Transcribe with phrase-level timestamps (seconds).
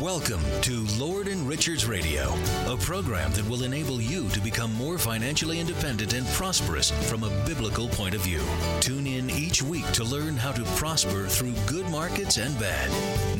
[0.00, 2.34] Welcome to Lord and Richards Radio,
[2.66, 7.30] a program that will enable you to become more financially independent and prosperous from a
[7.46, 8.42] biblical point of view.
[8.80, 12.90] Tune in each week to learn how to prosper through good markets and bad.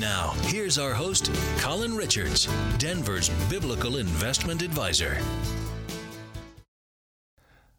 [0.01, 2.49] Now, here's our host, Colin Richards,
[2.79, 5.19] Denver's biblical investment advisor.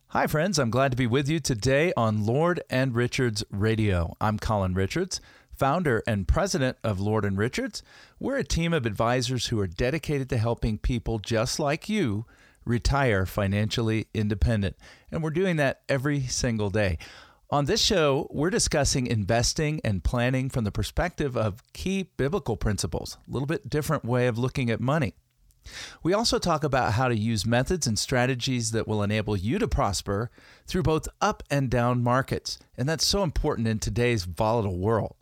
[0.10, 0.60] Hi, friends.
[0.60, 4.16] I'm glad to be with you today on Lord and Richards Radio.
[4.22, 5.20] I'm Colin Richards
[5.58, 7.82] founder and president of Lord and Richards.
[8.20, 12.26] We're a team of advisors who are dedicated to helping people just like you
[12.66, 14.76] retire financially independent.
[15.12, 16.98] And we're doing that every single day.
[17.50, 23.18] On this show, we're discussing investing and planning from the perspective of key biblical principles,
[23.28, 25.14] a little bit different way of looking at money.
[26.04, 29.68] We also talk about how to use methods and strategies that will enable you to
[29.68, 30.30] prosper
[30.66, 32.60] through both up and down markets.
[32.78, 35.16] And that's so important in today's volatile world.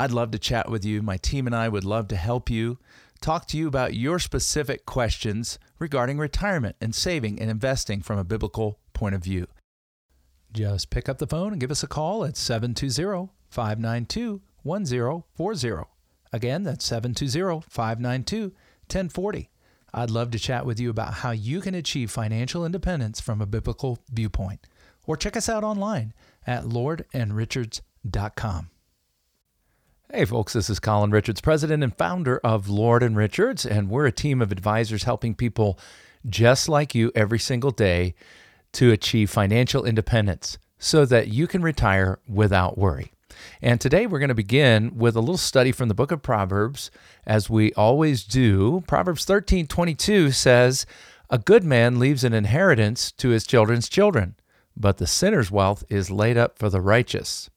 [0.00, 1.02] I'd love to chat with you.
[1.02, 2.78] My team and I would love to help you,
[3.20, 8.22] talk to you about your specific questions regarding retirement and saving and investing from a
[8.22, 9.48] biblical point of view.
[10.52, 15.88] Just pick up the phone and give us a call at 720 592 1040.
[16.32, 19.50] Again, that's 720 592 1040.
[19.92, 23.46] I'd love to chat with you about how you can achieve financial independence from a
[23.46, 24.64] biblical viewpoint.
[25.08, 26.14] Or check us out online
[26.46, 28.70] at lordandrichards.com.
[30.10, 34.06] Hey, folks, this is Colin Richards, president and founder of Lord and Richards, and we're
[34.06, 35.78] a team of advisors helping people
[36.26, 38.14] just like you every single day
[38.72, 43.12] to achieve financial independence so that you can retire without worry.
[43.60, 46.90] And today we're going to begin with a little study from the book of Proverbs,
[47.26, 48.82] as we always do.
[48.86, 50.86] Proverbs 13 22 says,
[51.28, 54.36] A good man leaves an inheritance to his children's children,
[54.74, 57.50] but the sinner's wealth is laid up for the righteous.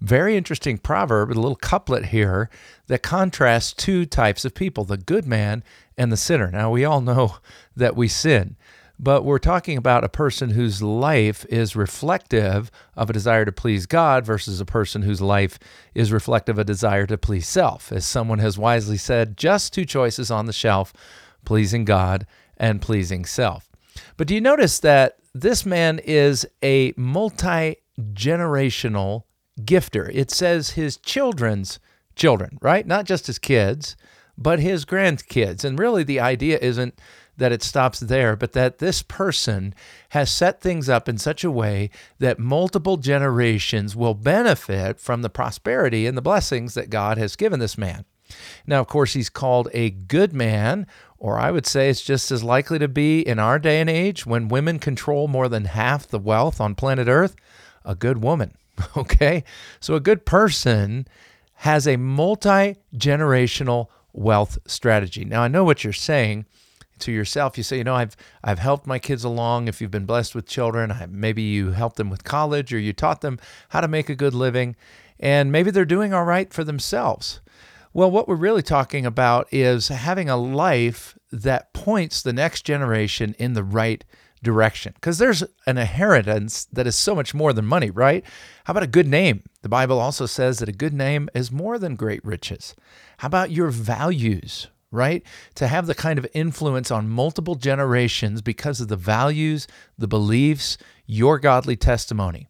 [0.00, 2.48] Very interesting proverb, a little couplet here
[2.86, 5.64] that contrasts two types of people the good man
[5.96, 6.50] and the sinner.
[6.50, 7.38] Now, we all know
[7.76, 8.56] that we sin,
[8.98, 13.86] but we're talking about a person whose life is reflective of a desire to please
[13.86, 15.58] God versus a person whose life
[15.94, 17.92] is reflective of a desire to please self.
[17.92, 20.92] As someone has wisely said, just two choices on the shelf
[21.44, 22.26] pleasing God
[22.56, 23.68] and pleasing self.
[24.16, 27.76] But do you notice that this man is a multi
[28.12, 29.24] generational
[29.58, 30.10] gifter.
[30.12, 31.78] It says his children's
[32.16, 32.86] children, right?
[32.86, 33.96] Not just his kids,
[34.36, 35.64] but his grandkids.
[35.64, 36.98] And really, the idea isn't
[37.38, 39.74] that it stops there, but that this person
[40.10, 41.88] has set things up in such a way
[42.18, 47.60] that multiple generations will benefit from the prosperity and the blessings that God has given
[47.60, 48.04] this man.
[48.66, 50.86] Now, of course, he's called a good man,
[51.16, 54.26] or I would say it's just as likely to be in our day and age
[54.26, 57.36] when women control more than half the wealth on planet Earth,
[57.84, 58.54] a good woman.
[58.96, 59.44] Okay?
[59.80, 61.06] So a good person
[61.54, 65.24] has a multi generational wealth strategy.
[65.24, 66.46] Now, I know what you're saying
[67.00, 67.56] to yourself.
[67.56, 69.68] You say, you know, I've I've helped my kids along.
[69.68, 73.20] If you've been blessed with children, maybe you helped them with college or you taught
[73.20, 73.38] them
[73.70, 74.76] how to make a good living,
[75.18, 77.40] and maybe they're doing all right for themselves.
[77.92, 83.34] Well, what we're really talking about is having a life that points the next generation
[83.38, 84.04] in the right
[84.42, 88.24] direction because there's an inheritance that is so much more than money, right?
[88.64, 89.42] How about a good name?
[89.62, 92.74] The Bible also says that a good name is more than great riches.
[93.18, 95.22] How about your values, right?
[95.56, 99.66] To have the kind of influence on multiple generations because of the values,
[99.96, 102.48] the beliefs, your godly testimony.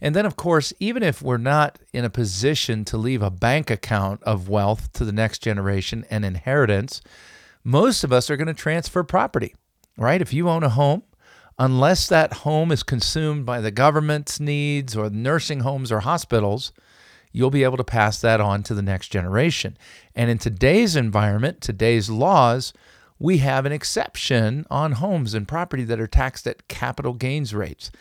[0.00, 3.70] And then, of course, even if we're not in a position to leave a bank
[3.70, 7.00] account of wealth to the next generation and inheritance,
[7.64, 9.54] most of us are going to transfer property,
[9.96, 10.20] right?
[10.20, 11.04] If you own a home,
[11.62, 16.72] unless that home is consumed by the government's needs or nursing homes or hospitals,
[17.30, 19.76] you'll be able to pass that on to the next generation.
[20.16, 22.72] And in today's environment, today's laws,
[23.20, 27.92] we have an exception on homes and property that are taxed at capital gains rates.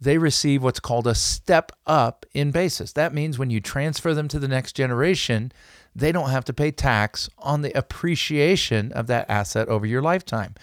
[0.00, 2.92] They receive what's called a step up in basis.
[2.92, 5.50] That means when you transfer them to the next generation,
[5.96, 10.54] they don't have to pay tax on the appreciation of that asset over your lifetime.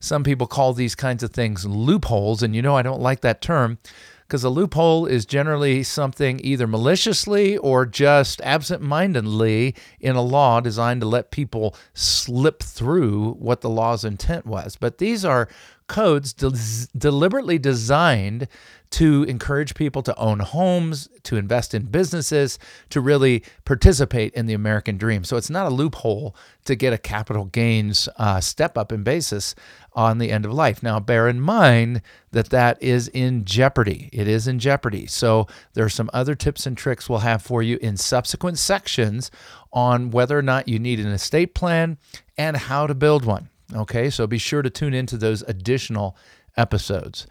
[0.00, 3.40] Some people call these kinds of things loopholes, and you know I don't like that
[3.40, 3.78] term
[4.26, 10.60] because a loophole is generally something either maliciously or just absent mindedly in a law
[10.60, 14.76] designed to let people slip through what the law's intent was.
[14.76, 15.48] But these are
[15.86, 18.48] codes des- deliberately designed
[18.90, 22.58] to encourage people to own homes, to invest in businesses,
[22.90, 25.24] to really participate in the American dream.
[25.24, 29.54] So it's not a loophole to get a capital gains uh, step up in basis
[29.94, 30.82] on the end of life.
[30.82, 32.02] Now, bear in mind
[32.32, 34.08] that that is in jeopardy.
[34.12, 35.06] It is in jeopardy.
[35.06, 39.30] So there are some other tips and tricks we'll have for you in subsequent sections
[39.72, 41.98] on whether or not you need an estate plan
[42.36, 43.48] and how to build one.
[43.74, 46.16] Okay, so be sure to tune into those additional
[46.56, 47.26] episodes.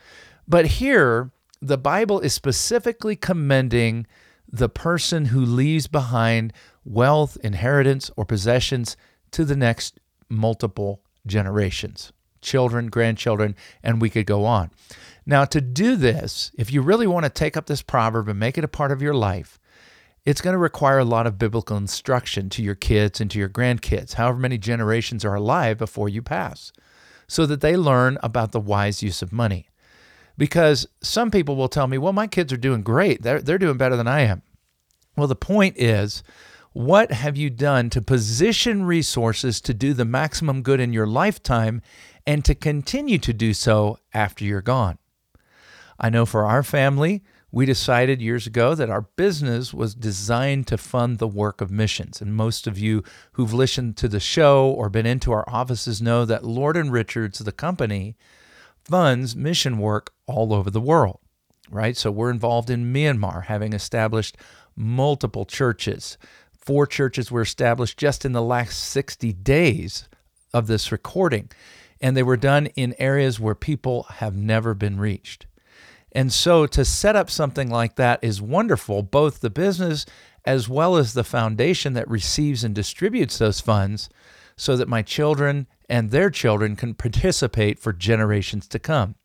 [0.47, 1.31] But here,
[1.61, 4.07] the Bible is specifically commending
[4.51, 6.53] the person who leaves behind
[6.85, 8.97] wealth, inheritance, or possessions
[9.31, 9.99] to the next
[10.29, 12.11] multiple generations
[12.43, 14.69] children, grandchildren, and we could go on.
[15.25, 18.57] Now, to do this, if you really want to take up this proverb and make
[18.57, 19.59] it a part of your life,
[20.25, 23.49] it's going to require a lot of biblical instruction to your kids and to your
[23.49, 26.71] grandkids, however many generations are alive before you pass,
[27.27, 29.67] so that they learn about the wise use of money
[30.37, 33.21] because some people will tell me, well, my kids are doing great.
[33.21, 34.41] They're, they're doing better than I am.
[35.15, 36.23] Well, the point is,
[36.71, 41.81] what have you done to position resources to do the maximum good in your lifetime
[42.25, 44.97] and to continue to do so after you're gone?
[45.99, 50.77] I know for our family, we decided years ago that our business was designed to
[50.77, 52.19] fund the work of missions.
[52.19, 53.03] And most of you
[53.33, 57.37] who've listened to the show or been into our offices know that Lord and Richards,
[57.37, 58.15] the company,
[58.83, 61.19] funds mission work all over the world,
[61.69, 61.95] right?
[61.95, 64.35] So we're involved in Myanmar, having established
[64.75, 66.17] multiple churches.
[66.57, 70.09] Four churches were established just in the last 60 days
[70.53, 71.51] of this recording,
[72.03, 75.47] and they were done in areas where people have never been reached.
[76.11, 80.05] And so to set up something like that is wonderful, both the business
[80.45, 84.09] as well as the foundation that receives and distributes those funds,
[84.57, 89.15] so that my children and their children can participate for generations to come.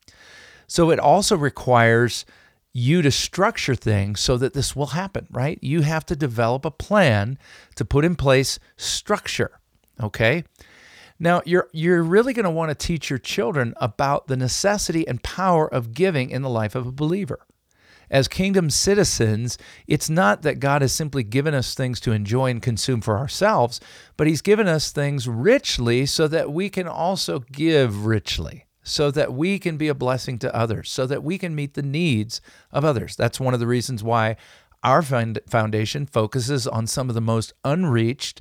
[0.69, 2.25] So it also requires
[2.73, 5.59] you to structure things so that this will happen, right?
[5.61, 7.39] You have to develop a plan
[7.75, 9.59] to put in place structure,
[10.01, 10.45] okay?
[11.21, 15.23] Now, you're you're really going to want to teach your children about the necessity and
[15.23, 17.41] power of giving in the life of a believer.
[18.11, 22.63] As kingdom citizens, it's not that God has simply given us things to enjoy and
[22.63, 23.81] consume for ourselves,
[24.17, 29.35] but He's given us things richly so that we can also give richly, so that
[29.35, 32.41] we can be a blessing to others, so that we can meet the needs
[32.73, 33.15] of others.
[33.15, 34.37] That's one of the reasons why
[34.83, 38.41] our foundation focuses on some of the most unreached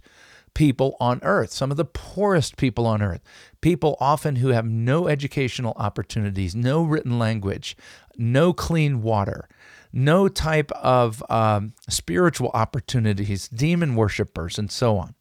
[0.57, 3.21] people on earth, some of the poorest people on earth,
[3.62, 7.77] people often who have no educational opportunities, no written language,
[8.18, 9.48] no clean water,
[9.94, 15.13] no type of um, spiritual opportunities, demon worshippers, and so on.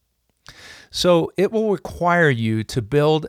[0.90, 3.26] So it will require you to build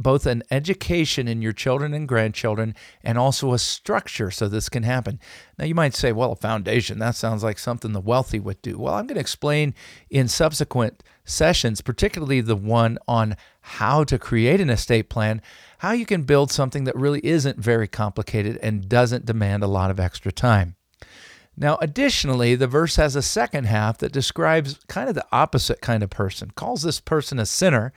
[0.00, 2.74] both an education in your children and grandchildren
[3.04, 5.20] and also a structure so this can happen.
[5.58, 8.78] Now, you might say, well, a foundation, that sounds like something the wealthy would do.
[8.78, 9.74] Well, I'm going to explain
[10.08, 15.42] in subsequent sessions, particularly the one on how to create an estate plan,
[15.78, 19.90] how you can build something that really isn't very complicated and doesn't demand a lot
[19.90, 20.76] of extra time.
[21.56, 26.02] Now, additionally, the verse has a second half that describes kind of the opposite kind
[26.02, 27.92] of person, calls this person a sinner.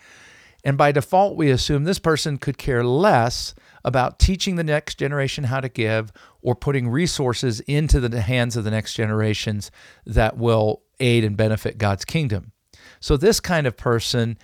[0.64, 5.46] And by default, we assume this person could care less about teaching the next generation
[5.46, 6.12] how to give
[6.42, 9.72] or putting resources into the hands of the next generations
[10.06, 12.54] that will aid and benefit God's kingdom.
[13.00, 14.38] So, this kind of person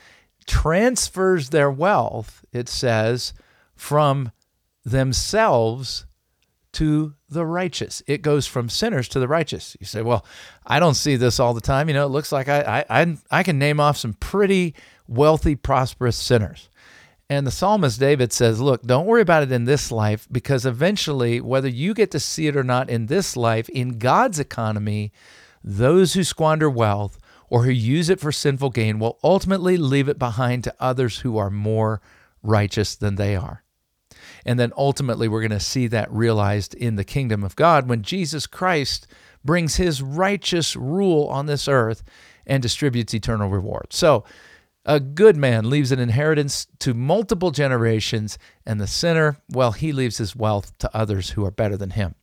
[0.46, 3.34] transfers their wealth, it says,
[3.76, 4.32] from
[4.84, 6.06] themselves
[6.74, 8.04] to the righteous.
[8.08, 9.76] It goes from sinners to the righteous.
[9.80, 10.26] You say, well,
[10.66, 11.88] I don't see this all the time.
[11.88, 14.76] You know, it looks like I, I, I can name off some pretty
[15.10, 16.70] wealthy, prosperous sinners.
[17.30, 21.40] And the psalmist David says, look, don't worry about it in this life because eventually,
[21.40, 25.12] whether you get to see it or not in this life, in God's economy,
[25.64, 30.18] those who squander wealth or who use it for sinful gain will ultimately leave it
[30.18, 32.02] behind to others who are more
[32.42, 33.64] righteous than they are.
[34.46, 38.02] And then ultimately, we're going to see that realized in the kingdom of God when
[38.02, 39.06] Jesus Christ
[39.44, 42.04] brings his righteous rule on this earth
[42.48, 43.88] and distributes eternal reward.
[43.92, 44.24] So,
[44.86, 50.18] a good man leaves an inheritance to multiple generations, and the sinner, well, he leaves
[50.18, 52.16] his wealth to others who are better than him.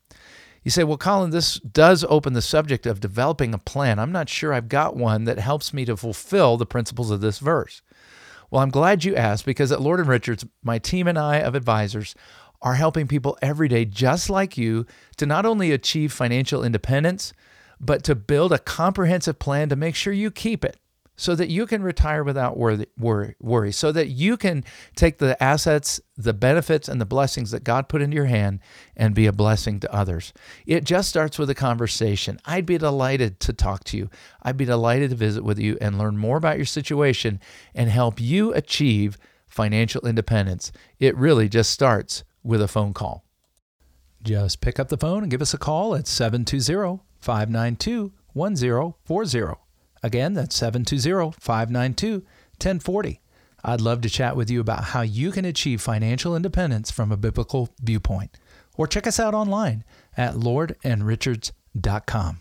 [0.64, 4.00] You say, well, Colin, this does open the subject of developing a plan.
[4.00, 7.38] I'm not sure I've got one that helps me to fulfill the principles of this
[7.38, 7.82] verse.
[8.50, 11.54] Well, I'm glad you asked because at Lord and Richards, my team and I of
[11.54, 12.16] advisors
[12.62, 14.86] are helping people every day, just like you,
[15.18, 17.32] to not only achieve financial independence,
[17.78, 20.78] but to build a comprehensive plan to make sure you keep it.
[21.16, 24.62] So that you can retire without worry, so that you can
[24.94, 28.60] take the assets, the benefits, and the blessings that God put into your hand
[28.94, 30.32] and be a blessing to others.
[30.66, 32.38] It just starts with a conversation.
[32.44, 34.10] I'd be delighted to talk to you.
[34.42, 37.40] I'd be delighted to visit with you and learn more about your situation
[37.74, 39.16] and help you achieve
[39.48, 40.70] financial independence.
[41.00, 43.24] It really just starts with a phone call.
[44.22, 49.65] Just pick up the phone and give us a call at 720 592 1040.
[50.02, 52.24] Again, that's 720 592
[52.58, 53.20] 1040.
[53.64, 57.16] I'd love to chat with you about how you can achieve financial independence from a
[57.16, 58.38] biblical viewpoint.
[58.76, 59.84] Or check us out online
[60.16, 62.40] at lordandrichards.com.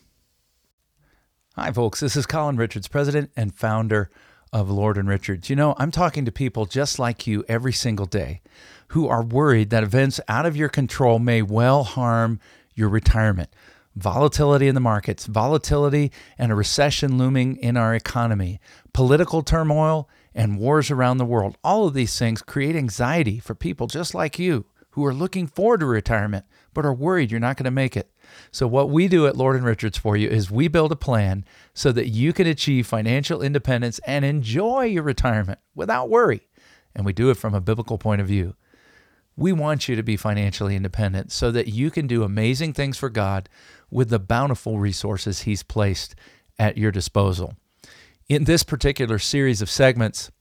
[1.56, 2.02] Hi, folks.
[2.02, 4.10] This is Colin Richards, president and founder
[4.52, 5.50] of Lord and Richards.
[5.50, 8.42] You know, I'm talking to people just like you every single day
[8.90, 12.40] who are worried that events out of your control may well harm
[12.76, 13.50] your retirement
[13.96, 18.60] volatility in the markets, volatility and a recession looming in our economy,
[18.94, 21.58] political turmoil, and wars around the world.
[21.64, 25.82] All of these things create anxiety for people just like you who are looking forward
[25.82, 28.12] to retirement but are worried you're not going to make it.
[28.52, 31.46] So what we do at Lord and Richards for you is we build a plan
[31.74, 36.48] so that you can achieve financial independence and enjoy your retirement without worry.
[36.96, 38.56] And we do it from a biblical point of view.
[39.38, 43.10] We want you to be financially independent so that you can do amazing things for
[43.10, 43.50] God
[43.90, 46.16] with the bountiful resources He's placed
[46.58, 47.56] at your disposal.
[48.30, 50.32] In this particular series of segments,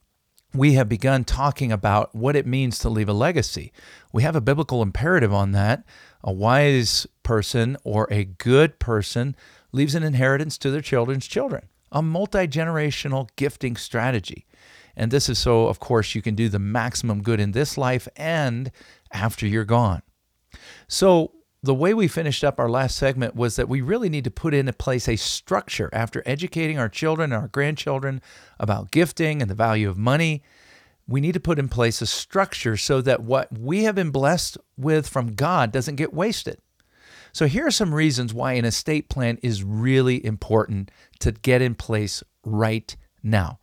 [0.54, 3.72] we have begun talking about what it means to leave a legacy.
[4.12, 5.84] We have a biblical imperative on that.
[6.22, 9.34] A wise person or a good person
[9.72, 14.46] leaves an inheritance to their children's children, a multi generational gifting strategy.
[14.96, 18.08] And this is so, of course, you can do the maximum good in this life
[18.16, 18.70] and
[19.12, 20.02] after you're gone.
[20.88, 21.32] So,
[21.62, 24.52] the way we finished up our last segment was that we really need to put
[24.52, 28.20] into place a structure after educating our children and our grandchildren
[28.60, 30.42] about gifting and the value of money.
[31.08, 34.58] We need to put in place a structure so that what we have been blessed
[34.76, 36.58] with from God doesn't get wasted.
[37.32, 41.74] So, here are some reasons why an estate plan is really important to get in
[41.74, 43.58] place right now.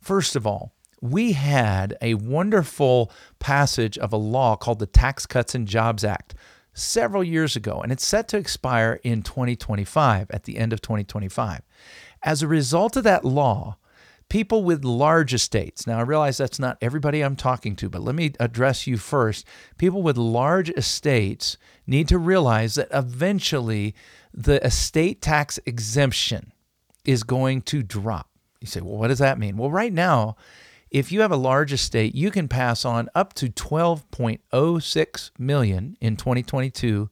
[0.00, 5.54] First of all, we had a wonderful passage of a law called the Tax Cuts
[5.54, 6.34] and Jobs Act
[6.72, 11.62] several years ago, and it's set to expire in 2025, at the end of 2025.
[12.22, 13.76] As a result of that law,
[14.28, 18.14] people with large estates, now I realize that's not everybody I'm talking to, but let
[18.14, 19.46] me address you first.
[19.78, 23.94] People with large estates need to realize that eventually
[24.32, 26.52] the estate tax exemption
[27.04, 28.29] is going to drop.
[28.60, 29.56] You say, well, what does that mean?
[29.56, 30.36] Well, right now,
[30.90, 36.16] if you have a large estate, you can pass on up to 12.06 million in
[36.16, 37.08] 2022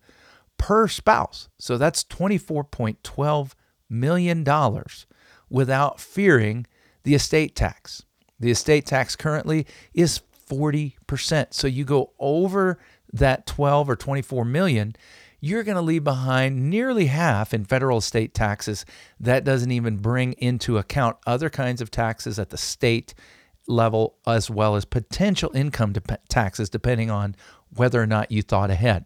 [0.59, 1.49] per spouse.
[1.59, 3.53] So that's 24.12
[3.89, 5.07] million dollars
[5.49, 6.67] without fearing
[7.05, 8.05] the estate tax.
[8.39, 11.55] The estate tax currently is 40%.
[11.55, 12.79] So you go over
[13.13, 14.95] that 12 or 24 million,
[15.41, 18.85] you're going to leave behind nearly half in federal state taxes.
[19.21, 23.15] That doesn't even bring into account other kinds of taxes at the state
[23.69, 25.95] level as well as potential income
[26.29, 27.37] taxes, depending on
[27.75, 29.05] whether or not you thought ahead.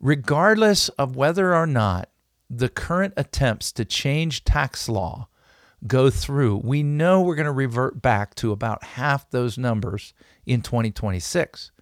[0.00, 2.08] Regardless of whether or not
[2.48, 5.28] the current attempts to change tax law
[5.86, 10.14] go through, we know we're going to revert back to about half those numbers
[10.46, 11.72] in 2026.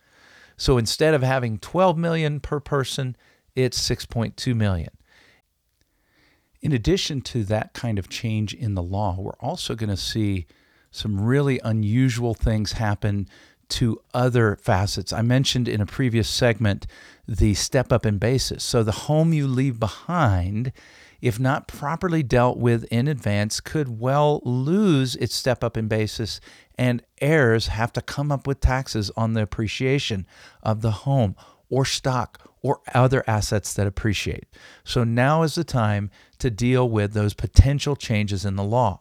[0.56, 3.16] So instead of having 12 million per person,
[3.54, 4.90] it's 6.2 million.
[6.60, 10.46] In addition to that kind of change in the law, we're also going to see
[10.90, 13.28] some really unusual things happen
[13.68, 15.12] to other facets.
[15.12, 16.86] I mentioned in a previous segment
[17.26, 18.62] the step up in basis.
[18.62, 20.72] So the home you leave behind,
[21.20, 26.40] if not properly dealt with in advance, could well lose its step up in basis,
[26.76, 30.26] and heirs have to come up with taxes on the appreciation
[30.62, 31.34] of the home
[31.68, 34.46] or stock or other assets that appreciate.
[34.84, 39.00] So now is the time to deal with those potential changes in the law.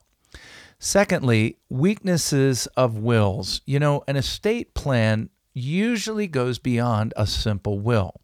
[0.79, 3.62] Secondly, weaknesses of wills.
[3.65, 8.20] You know, an estate plan usually goes beyond a simple will.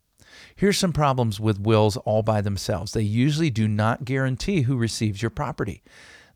[0.55, 2.91] Here's some problems with wills all by themselves.
[2.91, 5.81] They usually do not guarantee who receives your property.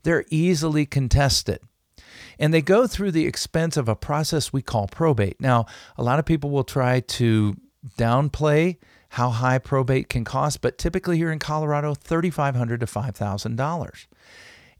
[0.02, 1.60] They're easily contested.
[2.38, 5.40] And they go through the expense of a process we call probate.
[5.40, 5.66] Now,
[5.98, 7.56] a lot of people will try to
[7.96, 8.76] downplay
[9.10, 14.06] how high probate can cost, but typically here in Colorado, $3,500 to $5,000.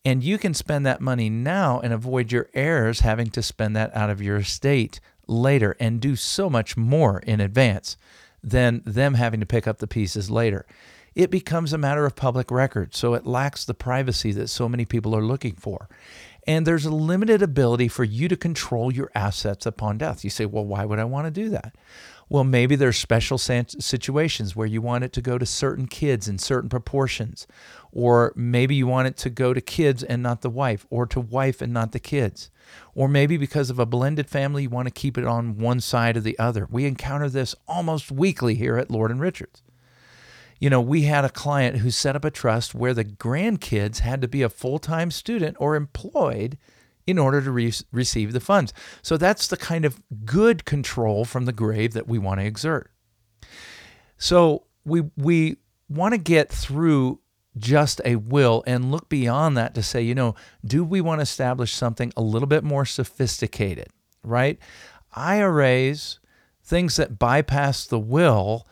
[0.04, 3.94] And you can spend that money now and avoid your heirs having to spend that
[3.96, 7.96] out of your estate later and do so much more in advance
[8.42, 10.66] than them having to pick up the pieces later.
[11.14, 14.84] It becomes a matter of public record, so it lacks the privacy that so many
[14.84, 15.88] people are looking for.
[16.46, 20.24] And there's a limited ability for you to control your assets upon death.
[20.24, 21.74] You say, well, why would I want to do that?
[22.34, 26.38] Well, maybe there's special situations where you want it to go to certain kids in
[26.38, 27.46] certain proportions,
[27.92, 31.20] or maybe you want it to go to kids and not the wife, or to
[31.20, 32.50] wife and not the kids.
[32.92, 36.16] Or maybe because of a blended family, you want to keep it on one side
[36.16, 36.66] or the other.
[36.68, 39.62] We encounter this almost weekly here at Lord and Richards.
[40.58, 44.20] You know, we had a client who set up a trust where the grandkids had
[44.22, 46.58] to be a full time student or employed
[47.06, 48.72] in order to re- receive the funds.
[49.02, 52.90] So that's the kind of good control from the grave that we want to exert.
[54.16, 55.56] So we we
[55.88, 57.20] want to get through
[57.56, 60.34] just a will and look beyond that to say, you know,
[60.64, 63.88] do we want to establish something a little bit more sophisticated,
[64.22, 64.58] right?
[65.14, 66.18] IRAs,
[66.62, 68.66] things that bypass the will,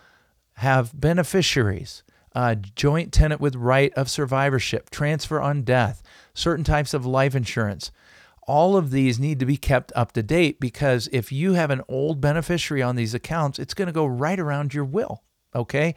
[0.57, 2.03] have beneficiaries,
[2.35, 6.01] uh, joint tenant with right of survivorship, transfer on death,
[6.33, 7.91] certain types of life insurance,
[8.47, 11.81] all of these need to be kept up to date because if you have an
[11.87, 15.23] old beneficiary on these accounts, it's going to go right around your will.
[15.55, 15.95] Okay.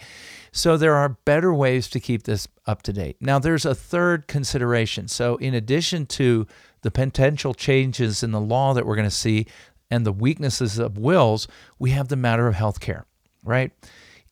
[0.53, 3.17] So there are better ways to keep this up to date.
[3.21, 5.09] Now, there's a third consideration.
[5.09, 6.47] So, in addition to
[6.83, 9.47] the potential changes in the law that we're going to see
[9.91, 11.49] and the weaknesses of wills,
[11.79, 13.07] we have the matter of health care,
[13.45, 13.73] right?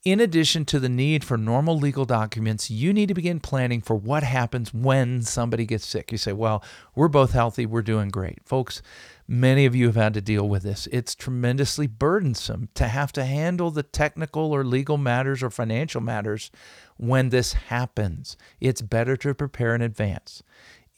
[0.04, 3.96] In addition to the need for normal legal documents, you need to begin planning for
[3.96, 6.12] what happens when somebody gets sick.
[6.12, 6.62] You say, Well,
[6.94, 8.40] we're both healthy, we're doing great.
[8.44, 8.82] Folks,
[9.26, 10.86] many of you have had to deal with this.
[10.92, 16.50] It's tremendously burdensome to have to handle the technical or legal matters or financial matters
[16.98, 18.36] when this happens.
[18.60, 20.42] It's better to prepare in advance.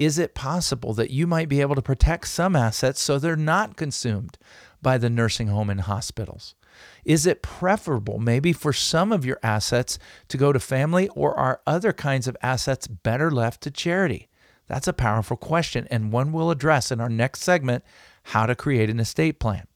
[0.01, 3.77] Is it possible that you might be able to protect some assets so they're not
[3.77, 4.37] consumed
[4.83, 6.57] by the nursing home and hospitals?
[7.04, 11.61] Is it preferable, maybe for some of your assets, to go to family, or are
[11.66, 14.28] other kinds of assets better left to charity?
[14.66, 17.85] That's a powerful question, and one we'll address in our next segment
[18.25, 19.66] how to create an estate plan.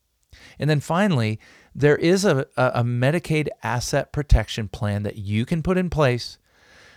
[0.59, 1.38] And then finally,
[1.75, 6.38] there is a, a Medicaid asset protection plan that you can put in place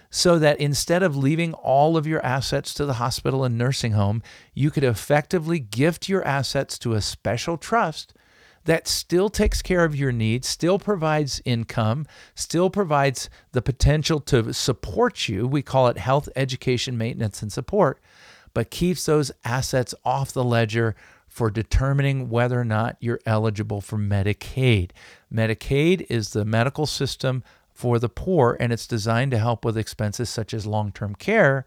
[0.10, 4.22] so that instead of leaving all of your assets to the hospital and nursing home,
[4.54, 8.14] you could effectively gift your assets to a special trust
[8.66, 12.06] that still takes care of your needs, still provides income,
[12.36, 15.48] still provides the potential to support you.
[15.48, 18.00] We call it health, education, maintenance, and support,
[18.54, 20.96] but keeps those assets off the ledger
[21.28, 24.92] for determining whether or not you're eligible for Medicaid.
[25.34, 30.30] Medicaid is the medical system for the poor, and it's designed to help with expenses
[30.30, 31.66] such as long term care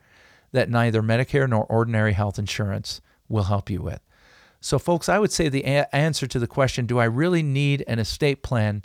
[0.52, 4.00] that neither Medicare nor ordinary health insurance will help you with.
[4.66, 7.84] So, folks, I would say the a- answer to the question, do I really need
[7.86, 8.84] an estate plan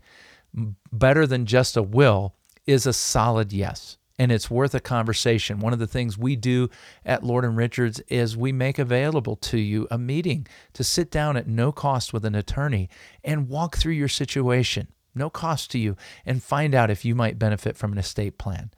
[0.94, 2.36] better than just a will,
[2.68, 3.98] is a solid yes.
[4.20, 5.60] And it's worth a conversation.
[5.60, 6.70] One of the things we do
[7.04, 11.36] at Lord and Richards is we make available to you a meeting to sit down
[11.36, 12.88] at no cost with an attorney
[13.24, 15.96] and walk through your situation, no cost to you,
[16.28, 18.70] and find out if you might benefit from an estate plan.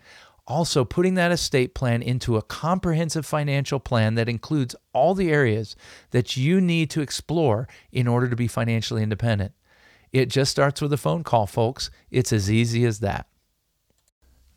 [0.45, 5.75] Also, putting that estate plan into a comprehensive financial plan that includes all the areas
[6.11, 9.53] that you need to explore in order to be financially independent.
[10.11, 11.89] It just starts with a phone call, folks.
[12.11, 13.27] It's as easy as that.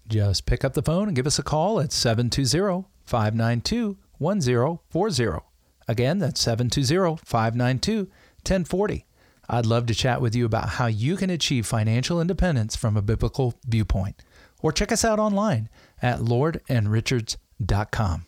[0.08, 5.44] Just pick up the phone and give us a call at 720 592 1040.
[5.88, 9.06] Again, that's 720 592 1040.
[9.48, 13.02] I'd love to chat with you about how you can achieve financial independence from a
[13.02, 14.24] biblical viewpoint
[14.62, 15.68] or check us out online
[16.02, 18.26] at lordandrichards.com.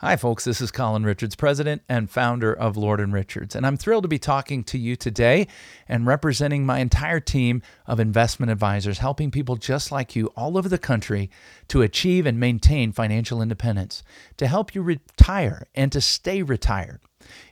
[0.00, 0.44] Hi, folks.
[0.44, 4.08] This is Colin Richards, president and founder of Lord and Richards, and I'm thrilled to
[4.08, 5.46] be talking to you today
[5.88, 10.68] and representing my entire team of investment advisors, helping people just like you all over
[10.68, 11.30] the country
[11.68, 14.02] to achieve and maintain financial independence,
[14.36, 17.00] to help you retire and to stay retired.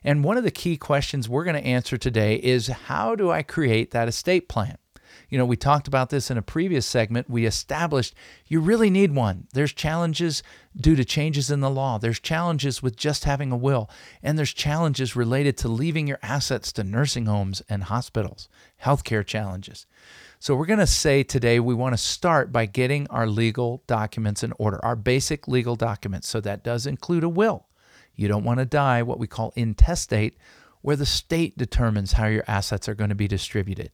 [0.04, 3.42] And one of the key questions we're going to answer today is how do I
[3.42, 4.76] create that estate plan?
[5.28, 7.30] You know, we talked about this in a previous segment.
[7.30, 8.14] We established
[8.46, 9.46] you really need one.
[9.52, 10.42] There's challenges
[10.76, 13.88] due to changes in the law, there's challenges with just having a will,
[14.22, 18.48] and there's challenges related to leaving your assets to nursing homes and hospitals,
[18.82, 19.86] healthcare challenges.
[20.40, 24.42] So, we're going to say today we want to start by getting our legal documents
[24.42, 26.28] in order, our basic legal documents.
[26.28, 27.66] So, that does include a will.
[28.14, 30.36] You don't want to die what we call intestate,
[30.82, 33.92] where the state determines how your assets are going to be distributed.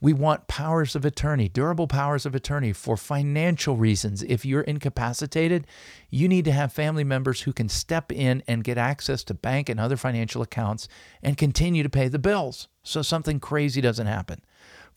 [0.00, 4.22] We want powers of attorney, durable powers of attorney for financial reasons.
[4.22, 5.66] If you're incapacitated,
[6.10, 9.68] you need to have family members who can step in and get access to bank
[9.68, 10.86] and other financial accounts
[11.22, 14.42] and continue to pay the bills so something crazy doesn't happen.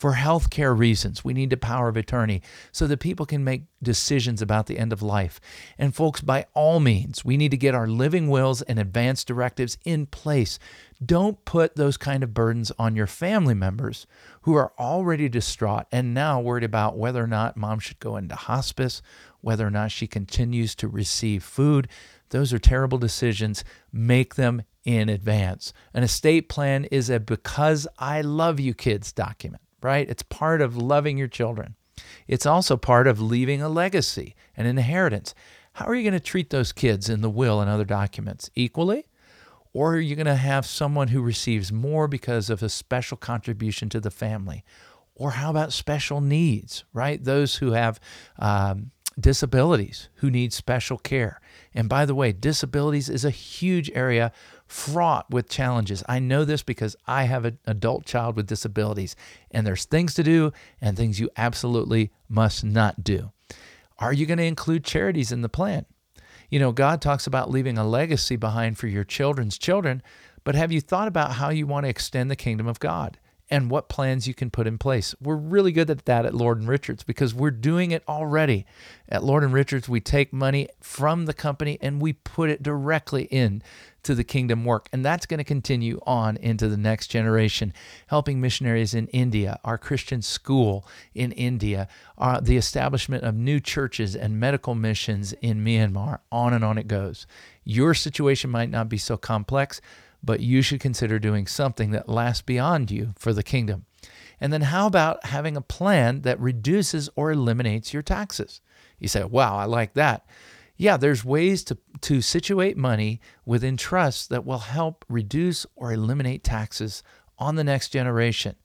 [0.00, 2.40] For healthcare reasons, we need a power of attorney
[2.72, 5.42] so that people can make decisions about the end of life.
[5.76, 9.76] And folks, by all means, we need to get our living wills and advance directives
[9.84, 10.58] in place.
[11.04, 14.06] Don't put those kind of burdens on your family members
[14.42, 18.34] who are already distraught and now worried about whether or not mom should go into
[18.34, 19.02] hospice,
[19.42, 21.88] whether or not she continues to receive food.
[22.30, 23.64] Those are terrible decisions.
[23.92, 25.74] Make them in advance.
[25.92, 30.08] An estate plan is a because I love you kids document, right?
[30.08, 31.74] It's part of loving your children.
[32.26, 35.34] It's also part of leaving a legacy, an inheritance.
[35.74, 38.50] How are you going to treat those kids in the will and other documents?
[38.54, 39.06] Equally?
[39.72, 43.88] Or are you going to have someone who receives more because of a special contribution
[43.90, 44.64] to the family?
[45.14, 47.22] Or how about special needs, right?
[47.22, 48.00] Those who have
[48.38, 51.40] um, disabilities who need special care.
[51.74, 54.32] And by the way, disabilities is a huge area
[54.70, 56.04] fraught with challenges.
[56.08, 59.16] I know this because I have an adult child with disabilities,
[59.50, 63.32] and there's things to do and things you absolutely must not do.
[63.98, 65.86] Are you going to include charities in the plan?
[66.50, 70.02] You know, God talks about leaving a legacy behind for your children's children,
[70.44, 73.18] but have you thought about how you want to extend the kingdom of God?
[73.50, 75.14] And what plans you can put in place.
[75.20, 78.64] We're really good at that at Lord and Richards because we're doing it already.
[79.08, 83.24] At Lord and Richards, we take money from the company and we put it directly
[83.24, 83.62] in
[84.02, 84.88] to the kingdom work.
[84.92, 87.72] And that's going to continue on into the next generation,
[88.06, 94.14] helping missionaries in India, our Christian school in India, uh, the establishment of new churches
[94.16, 96.20] and medical missions in Myanmar.
[96.30, 97.26] On and on it goes.
[97.64, 99.80] Your situation might not be so complex
[100.22, 103.86] but you should consider doing something that lasts beyond you for the kingdom.
[104.40, 108.60] And then, how about having a plan that reduces or eliminates your taxes?
[108.98, 110.26] You say, wow, I like that.
[110.76, 116.42] Yeah, there's ways to, to situate money within trusts that will help reduce or eliminate
[116.42, 117.02] taxes
[117.38, 118.56] on the next generation.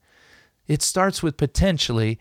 [0.66, 2.18] It starts with potentially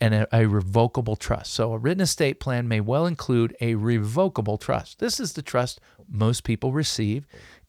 [0.00, 1.52] an, a, a revocable trust.
[1.52, 4.98] So, a written estate plan may well include a revocable trust.
[4.98, 7.24] This is the trust most people receive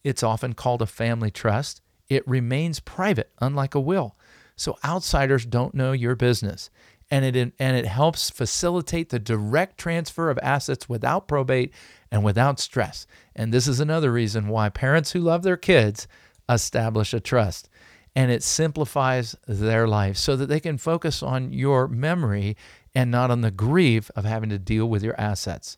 [0.07, 1.81] it's often called a family trust.
[2.07, 4.15] It remains private, unlike a will.
[4.55, 6.69] So outsiders don't know your business.
[7.11, 11.73] And it, and it helps facilitate the direct transfer of assets without probate
[12.09, 13.05] and without stress.
[13.35, 16.07] And this is another reason why parents who love their kids
[16.49, 17.69] establish a trust.
[18.15, 22.55] And it simplifies their life so that they can focus on your memory
[22.95, 25.77] and not on the grief of having to deal with your assets.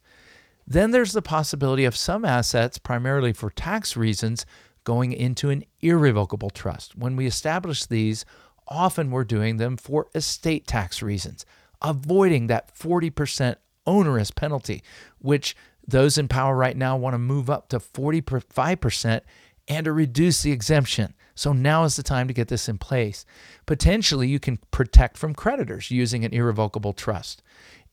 [0.69, 4.45] Then there's the possibility of some assets, primarily for tax reasons,
[4.83, 6.95] going into an irrevocable trust.
[6.95, 8.23] When we establish these,
[8.67, 11.43] often we're doing them for estate tax reasons,
[11.81, 13.55] avoiding that 40%
[13.87, 14.83] onerous penalty,
[15.17, 15.55] which
[15.87, 19.21] those in power right now want to move up to 45%
[19.67, 21.15] and to reduce the exemption.
[21.33, 23.25] So now is the time to get this in place.
[23.65, 27.41] Potentially, you can protect from creditors using an irrevocable trust.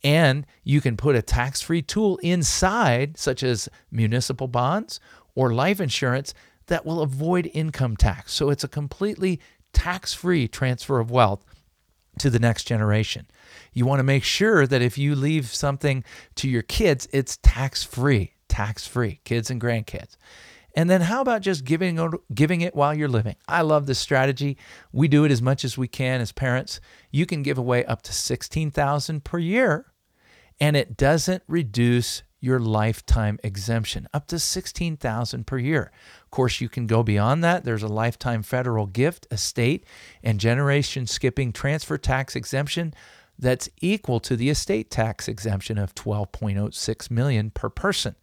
[0.07, 5.01] And you can put a tax free tool inside, such as municipal bonds
[5.35, 6.33] or life insurance,
[6.69, 8.33] that will avoid income tax.
[8.33, 9.41] So it's a completely
[9.73, 11.45] tax free transfer of wealth
[12.21, 13.27] to the next generation.
[13.73, 16.05] You want to make sure that if you leave something
[16.37, 20.17] to your kids, it's tax free, tax free, kids and grandkids.
[20.77, 21.99] And then how about just giving
[22.33, 23.35] giving it while you're living?
[23.49, 24.57] I love this strategy.
[24.93, 26.81] We do it as much as we can as parents.
[27.11, 29.87] You can give away up to 16,000 per year
[30.61, 35.91] and it doesn't reduce your lifetime exemption up to 16,000 per year.
[36.23, 37.65] Of course, you can go beyond that.
[37.65, 39.85] There's a lifetime federal gift, estate,
[40.23, 42.95] and generation skipping transfer tax exemption
[43.39, 48.15] that's equal to the estate tax exemption of 12.06 million per person.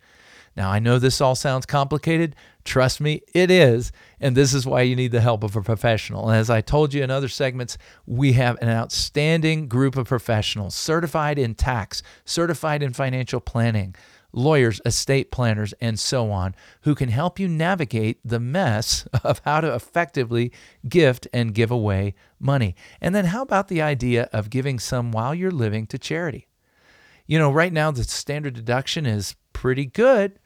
[0.55, 2.35] Now, I know this all sounds complicated.
[2.63, 3.91] Trust me, it is.
[4.19, 6.29] And this is why you need the help of a professional.
[6.29, 10.75] And as I told you in other segments, we have an outstanding group of professionals
[10.75, 13.95] certified in tax, certified in financial planning,
[14.31, 19.59] lawyers, estate planners, and so on, who can help you navigate the mess of how
[19.61, 20.51] to effectively
[20.87, 22.75] gift and give away money.
[23.01, 26.47] And then, how about the idea of giving some while you're living to charity?
[27.25, 30.39] You know, right now the standard deduction is pretty good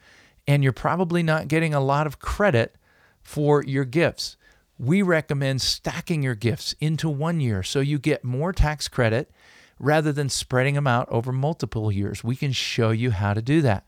[0.47, 2.75] and you're probably not getting a lot of credit
[3.21, 4.37] for your gifts.
[4.79, 9.31] We recommend stacking your gifts into one year so you get more tax credit
[9.79, 12.23] rather than spreading them out over multiple years.
[12.23, 13.85] We can show you how to do that.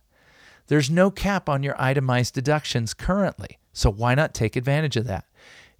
[0.67, 5.25] There's no cap on your itemized deductions currently, so why not take advantage of that?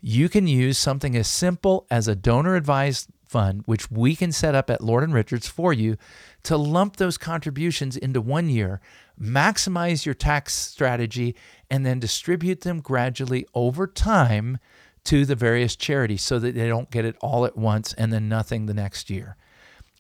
[0.02, 4.56] You can use something as simple as a donor advised fund, which we can set
[4.56, 5.98] up at Lord and Richards for you
[6.44, 8.82] to lump those contributions into one year,
[9.22, 11.36] maximize your tax strategy,
[11.70, 14.58] and then distribute them gradually over time
[15.06, 18.30] to the various charities so that they don't get it all at once and then
[18.30, 19.38] nothing the next year.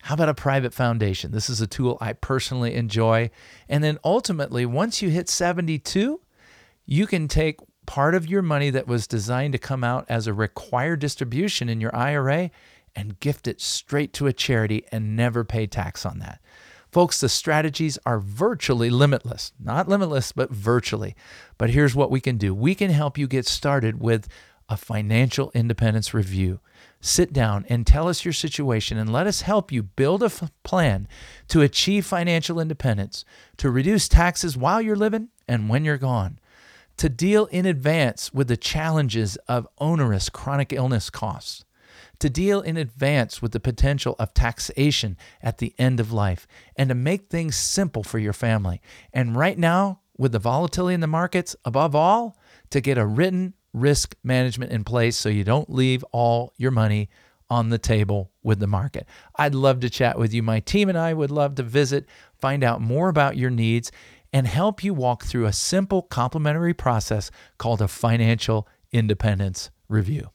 [0.03, 1.31] How about a private foundation?
[1.31, 3.31] This is a tool I personally enjoy.
[3.67, 6.21] And then ultimately, once you hit 72,
[6.85, 10.33] you can take part of your money that was designed to come out as a
[10.33, 12.51] required distribution in your IRA
[12.95, 16.39] and gift it straight to a charity and never pay tax on that.
[16.91, 19.53] Folks, the strategies are virtually limitless.
[19.59, 21.15] Not limitless, but virtually.
[21.57, 24.27] But here's what we can do we can help you get started with
[24.67, 26.59] a financial independence review.
[27.01, 30.51] Sit down and tell us your situation and let us help you build a f-
[30.63, 31.07] plan
[31.47, 33.23] to achieve financial independence,
[33.57, 36.39] to reduce taxes while you're living and when you're gone,
[36.97, 41.65] to deal in advance with the challenges of onerous chronic illness costs
[42.19, 46.89] to deal in advance with the potential of taxation at the end of life, and
[46.89, 48.81] to make things simple for your family.
[49.13, 52.37] And right now, with the volatility in the markets, above all,
[52.71, 57.09] to get a written risk management in place so you don't leave all your money
[57.49, 59.07] on the table with the market.
[59.37, 60.43] I'd love to chat with you.
[60.43, 62.05] My team and I would love to visit,
[62.39, 63.91] find out more about your needs,
[64.31, 70.29] and help you walk through a simple complimentary process called a financial independence review.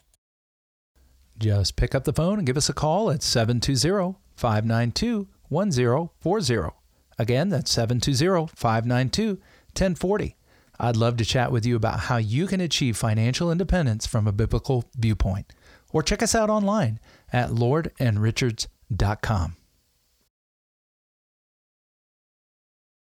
[1.39, 6.77] Just pick up the phone and give us a call at 720 592 1040.
[7.19, 10.37] Again, that's 720 592 1040.
[10.81, 14.33] I'd love to chat with you about how you can achieve financial independence from a
[14.33, 15.53] biblical viewpoint.
[15.93, 16.99] Or check us out online
[17.33, 19.57] at lordandrichards.com.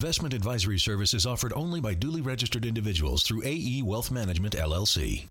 [0.01, 5.29] Investment advisory service is offered only by duly registered individuals through AE Wealth Management, LLC.